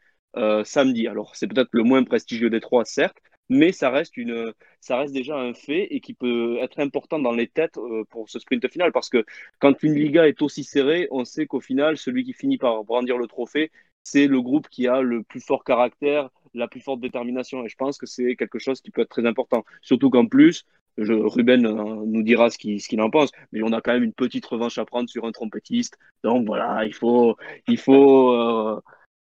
[0.63, 1.07] samedi.
[1.07, 3.17] Alors, c'est peut-être le moins prestigieux des trois, certes,
[3.51, 7.33] mais ça reste, une, ça reste déjà un fait et qui peut être important dans
[7.33, 9.25] les têtes euh, pour ce sprint final parce que
[9.59, 13.17] quand une Liga est aussi serrée, on sait qu'au final, celui qui finit par brandir
[13.17, 13.69] le trophée,
[14.03, 17.65] c'est le groupe qui a le plus fort caractère, la plus forte détermination.
[17.65, 19.65] Et je pense que c'est quelque chose qui peut être très important.
[19.81, 20.65] Surtout qu'en plus,
[20.97, 24.13] Ruben euh, nous dira ce qu'il ce en pense, mais on a quand même une
[24.13, 25.97] petite revanche à prendre sur un trompettiste.
[26.23, 27.35] Donc voilà, il faut,
[27.67, 28.79] il faut euh,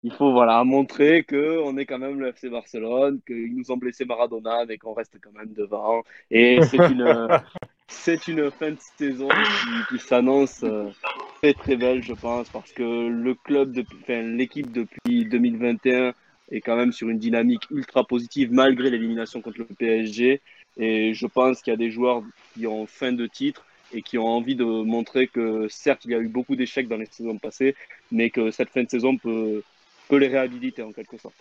[0.05, 3.77] il faut voilà montrer que on est quand même le FC Barcelone, qu'ils nous ont
[3.77, 6.03] blessé Maradona, mais qu'on reste quand même devant.
[6.31, 7.29] Et c'est une
[7.89, 9.29] c'est une fin de saison
[9.89, 10.89] qui, s'annonce euh,
[11.41, 16.15] très très belle, je pense, parce que le club, enfin l'équipe depuis 2021
[16.51, 20.41] est quand même sur une dynamique ultra positive malgré l'élimination contre le PSG.
[20.79, 22.23] Et je pense qu'il y a des joueurs
[22.55, 26.15] qui ont fin de titre et qui ont envie de montrer que certes il y
[26.15, 27.77] a eu beaucoup d'échecs dans les saisons passées,
[28.11, 29.63] mais que cette fin de saison peut
[30.19, 31.35] les réhabiliter en quelque sorte.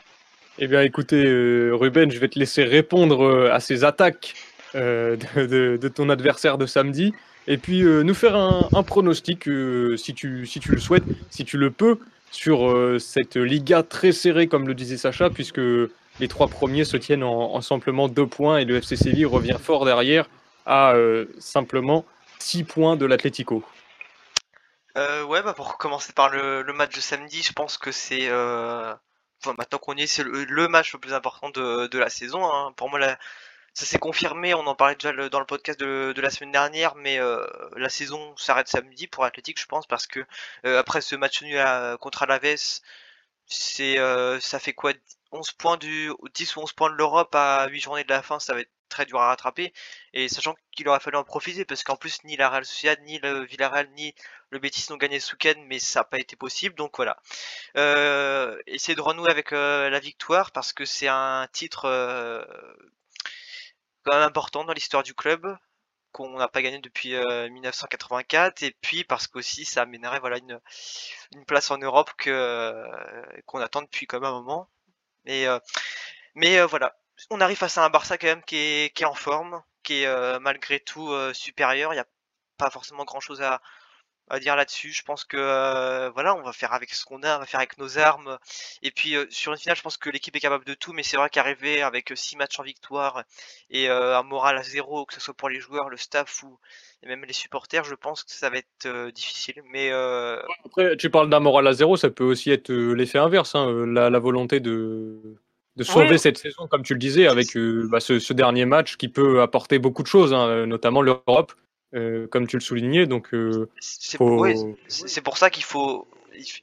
[0.59, 4.35] Eh bien, écoutez, euh, Ruben, je vais te laisser répondre euh, à ces attaques
[4.75, 7.13] euh, de, ton adversaire de samedi,
[7.47, 9.49] et puis nous faire un, pronostic,
[9.97, 11.97] si, tu, le souhaites, si tu le peux,
[12.29, 15.59] sur cette Liga très serrée, comme le disait Sacha, puisque
[16.19, 19.85] les trois premiers se tiennent en, simplement deux points, et le FC Séville revient fort
[19.85, 20.29] derrière
[20.67, 20.93] à
[21.39, 22.05] simplement
[22.37, 23.63] six points de l'Atlético.
[24.97, 28.27] Euh, ouais, bah pour commencer par le, le, match de samedi, je pense que c'est
[28.29, 28.93] euh...
[29.41, 32.45] enfin, maintenant qu'on y est, c'est le, match le plus important de, de la saison.
[32.51, 32.73] Hein.
[32.73, 33.17] Pour moi, la,
[33.73, 34.53] ça s'est confirmé.
[34.53, 37.89] On en parlait déjà dans le podcast de, de la semaine dernière, mais euh, la
[37.89, 40.25] saison s'arrête samedi pour Athletic, je pense, parce que
[40.65, 42.81] euh, après ce match nul à, contre Alaves,
[43.47, 44.93] c'est euh, ça fait quoi
[45.31, 48.39] 11 points du 10 ou 11 points de l'Europe à 8 journées de la fin,
[48.39, 49.73] ça va être très dur à rattraper.
[50.13, 53.17] Et sachant qu'il aurait fallu en profiter, parce qu'en plus, ni la Real Sociedad, ni
[53.19, 54.13] le Villarreal, ni
[54.51, 56.75] le Betis n'ont gagné ce week-end, mais ça n'a pas été possible.
[56.75, 57.17] Donc voilà.
[57.77, 62.43] Euh, essayer de renouer avec euh, la victoire, parce que c'est un titre euh,
[64.03, 65.57] quand même important dans l'histoire du club
[66.11, 70.59] qu'on n'a pas gagné depuis 1984 et puis parce qu'aussi ça amènerait voilà une,
[71.45, 74.69] place en Europe qu'on attend depuis quand même un moment
[76.35, 80.03] mais voilà on arrive face à un Barça quand même qui est, en forme, qui
[80.03, 81.93] est euh, malgré tout euh, supérieur.
[81.93, 82.07] Il n'y a
[82.57, 83.61] pas forcément grand chose à,
[84.39, 84.93] dire là-dessus.
[84.93, 87.59] Je pense que euh, voilà, on va faire avec ce qu'on a, on va faire
[87.59, 88.37] avec nos armes.
[88.81, 91.17] Et puis sur une finale, je pense que l'équipe est capable de tout, mais c'est
[91.17, 93.25] vrai qu'arriver avec six matchs en victoire
[93.69, 96.57] et un moral à zéro, que ce soit pour les joueurs, le staff ou
[97.03, 99.61] même les supporters, je pense que ça va être difficile.
[99.65, 99.91] Mais
[100.63, 104.19] après, tu parles d'un moral à zéro, ça peut aussi être l'effet inverse, hein, la
[104.19, 105.35] volonté de
[105.75, 109.07] de sauver cette saison, comme tu le disais, avec euh, bah, ce, dernier match qui
[109.07, 111.53] peut apporter beaucoup de choses, hein, notamment l'Europe,
[111.93, 113.07] euh, comme tu le soulignais.
[113.07, 116.07] Donc, euh, c'est pour ça qu'il faut.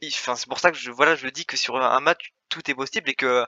[0.07, 2.75] Enfin, c'est pour ça que je, voilà, je dis que sur un match, tout est
[2.75, 3.45] possible et que,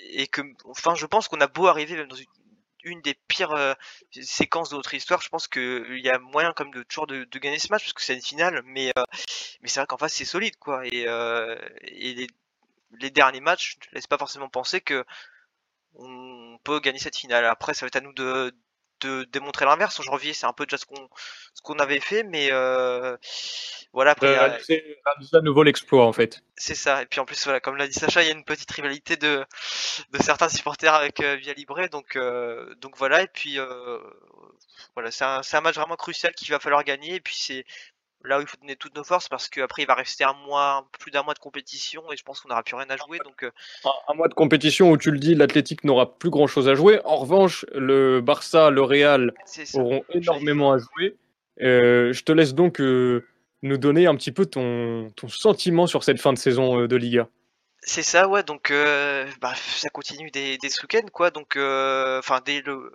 [0.00, 2.16] et que, enfin, je pense qu'on a beau arriver même dans
[2.84, 3.74] une, des pires
[4.12, 7.58] séquences de notre histoire, je pense qu'il y a moyen comme de toujours de, gagner
[7.58, 8.92] ce match parce que c'est une finale, mais
[9.60, 11.06] mais c'est vrai qu'en face c'est solide quoi et,
[11.82, 12.28] et les,
[13.00, 15.04] les derniers matchs ne laissent pas forcément penser que
[15.94, 17.44] on peut gagner cette finale.
[17.46, 18.54] Après, ça va être à nous de,
[19.00, 19.98] de démontrer l'inverse.
[19.98, 21.08] En janvier, c'est un peu déjà ce qu'on
[21.54, 23.16] ce qu'on avait fait, mais euh,
[23.92, 24.10] voilà.
[24.12, 24.84] Après, euh, c'est
[25.32, 26.42] à nouveau l'exploit en fait.
[26.56, 27.02] C'est ça.
[27.02, 29.16] Et puis en plus, voilà, comme l'a dit Sacha, il y a une petite rivalité
[29.16, 29.44] de
[30.12, 33.22] de certains supporters avec euh, Via Libre, donc euh, donc voilà.
[33.22, 33.98] Et puis euh,
[34.94, 37.14] voilà, c'est un, un match vraiment crucial qu'il va falloir gagner.
[37.14, 37.64] Et puis c'est
[38.26, 40.88] là où il faut donner toutes nos forces parce qu'après il va rester un mois,
[40.98, 43.18] plus d'un mois de compétition et je pense qu'on n'aura plus rien à jouer.
[43.24, 43.50] Donc euh,
[44.08, 47.00] un, mois de compétition où tu le dis, l'Athletic n'aura plus grand chose à jouer.
[47.04, 49.32] En revanche, le Barça, le Real
[49.74, 51.16] auront énormément à jouer.
[51.62, 53.26] Euh, je te laisse donc euh,
[53.62, 57.28] nous donner un petit peu ton, ton sentiment sur cette fin de saison de Liga.
[57.80, 58.42] C'est ça, ouais.
[58.42, 58.72] Donc,
[59.40, 61.30] bah, ça continue des, des week quoi.
[61.30, 62.92] Donc, enfin, dès le,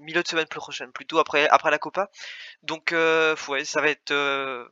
[0.00, 2.10] milieu de semaine prochaine, plutôt après, après la Copa.
[2.62, 4.10] Donc, euh, ouais, ça va être.
[4.10, 4.68] Euh,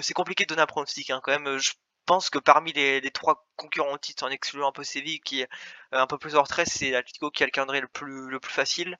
[0.00, 1.58] c'est compliqué de donner un pronostic hein, quand même.
[1.58, 1.72] Je
[2.06, 5.40] pense que parmi les, les trois concurrents au titre, en excluant un peu Séville qui
[5.40, 5.48] est
[5.92, 8.40] euh, un peu plus en retrait, c'est l'Atlético qui a le calendrier le plus, le
[8.40, 8.96] plus facile.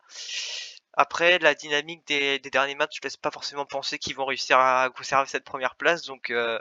[0.98, 4.58] Après, la dynamique des, des derniers matchs, je laisse pas forcément penser qu'ils vont réussir
[4.58, 6.02] à conserver cette première place.
[6.04, 6.58] Donc euh,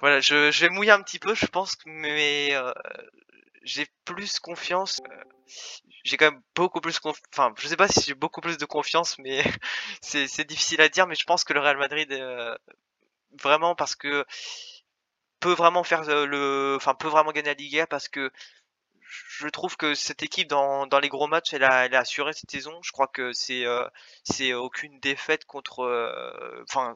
[0.00, 2.72] voilà, je, je vais mouiller un petit peu, je pense, mais euh,
[3.64, 5.00] j'ai plus confiance.
[5.10, 5.24] euh,
[6.04, 7.18] j'ai quand même beaucoup plus conf...
[7.32, 9.42] enfin je sais pas si j'ai beaucoup plus de confiance mais
[10.02, 12.56] c'est difficile à dire mais je pense que le Real Madrid euh,
[13.40, 14.24] vraiment parce que
[15.40, 18.30] peut vraiment faire euh, le enfin peut vraiment gagner la Liga parce que
[19.38, 22.32] je trouve que cette équipe dans, dans les gros matchs elle a, elle a assuré
[22.32, 23.86] cette saison je crois que c'est euh,
[24.24, 26.94] c'est aucune défaite contre euh, enfin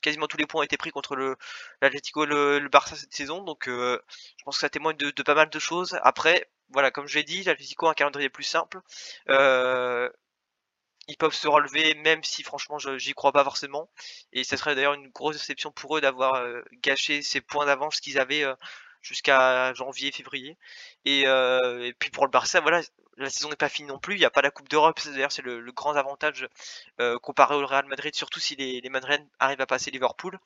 [0.00, 1.36] quasiment tous les points ont été pris contre le
[1.82, 4.00] l'Atlético et le, Barça cette saison donc euh,
[4.38, 5.98] je pense que ça témoigne de, pas mal de choses.
[6.02, 8.80] Après voilà comme je l'ai dit l'Atlético a un calendrier plus simple.
[9.28, 10.08] Euh,
[11.08, 13.90] ils peuvent se relever même si franchement j'y crois pas forcément.
[14.32, 18.00] Et ça serait d'ailleurs une grosse déception pour eux d'avoir euh, gâché ces points d'avance
[18.00, 18.44] qu'ils avaient
[19.06, 20.56] jusqu'à janvier février.
[21.04, 22.82] Et, euh, et puis pour le Barça voilà
[23.18, 24.14] la saison n'est pas finie non plus.
[24.14, 24.98] Il n'y a pas la Coupe d'Europe.
[25.00, 26.46] C'est- d'ailleurs c'est le, le grand avantage
[27.00, 30.38] euh, comparé au Real Madrid surtout si les, les Madrilènes arrivent à passer Liverpool.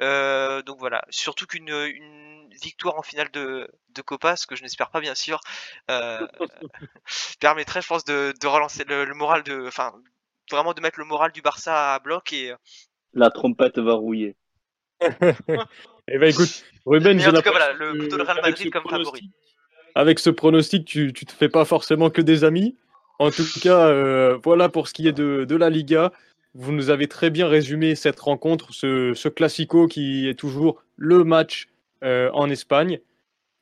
[0.00, 4.62] Euh, donc voilà, surtout qu'une une victoire en finale de, de Copa, ce que je
[4.62, 5.40] n'espère pas bien sûr,
[5.90, 6.26] euh,
[7.40, 9.92] permettrait je pense de, de relancer le, le moral de, enfin
[10.50, 12.52] vraiment de mettre le moral du Barça à bloc et
[13.14, 14.36] La trompette va rouiller.
[16.08, 18.50] Eh ben écoute, Ruben, en tout cas, l'impression voilà, le- que plutôt le Real avec
[18.52, 19.04] Madrid ce comme favori.
[19.04, 19.30] pronostic-
[19.94, 22.76] Avec ce pronostic, tu, tu te fais pas forcément que des amis.
[23.18, 26.12] En tout cas, euh, voilà pour ce qui est de, de la Liga.
[26.54, 31.24] Vous nous avez très bien résumé cette rencontre, ce, ce classico qui est toujours le
[31.24, 31.68] match
[32.02, 32.98] euh, en Espagne.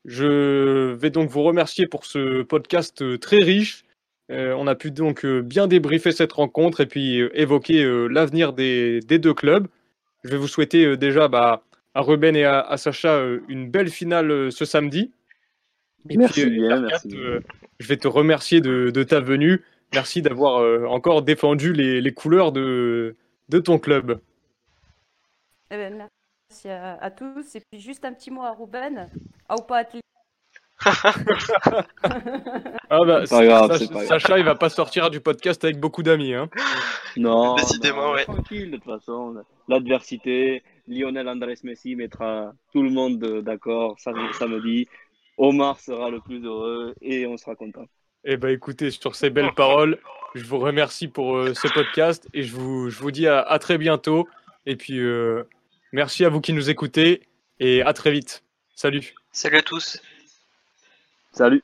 [0.06, 3.84] Je vais donc vous remercier pour ce podcast euh, très riche.
[4.32, 9.18] Euh, on a pu donc bien débriefer cette rencontre et puis évoquer l'avenir des, des
[9.18, 9.66] deux clubs.
[10.24, 11.62] Je vais vous souhaiter déjà bah,
[11.94, 15.12] à Ruben et à, à Sacha euh, une belle finale euh, ce samedi.
[16.08, 17.40] Et Merci puis, bien, merci euh,
[17.78, 19.62] je vais te remercier de, de ta venue.
[19.92, 23.16] Merci d'avoir encore défendu les, les couleurs de,
[23.48, 24.20] de ton club.
[25.72, 26.08] Eh ben,
[26.48, 27.56] merci à, à tous.
[27.56, 29.10] Et puis juste un petit mot à Ruben.
[29.48, 30.09] Au pas Atlético.
[32.90, 34.06] Ah bah, C'est pas grave, Sacha, pas grave.
[34.06, 36.34] Sacha, il va pas sortir du podcast avec beaucoup d'amis.
[36.34, 36.48] Hein.
[37.16, 38.24] Non, Décidément, non, ouais.
[38.24, 39.34] tranquille de toute façon.
[39.68, 44.88] L'adversité, Lionel Andrés Messi mettra tout le monde d'accord sam- samedi.
[45.38, 47.84] Omar sera le plus heureux et on sera content.
[48.24, 49.98] Eh ben écoutez, sur ces belles paroles,
[50.34, 53.58] je vous remercie pour euh, ce podcast et je vous, je vous dis à, à
[53.58, 54.28] très bientôt.
[54.66, 55.44] Et puis, euh,
[55.92, 57.22] merci à vous qui nous écoutez
[57.60, 58.44] et à très vite.
[58.74, 59.14] Salut.
[59.32, 60.02] Salut à tous.
[61.32, 61.62] Salut.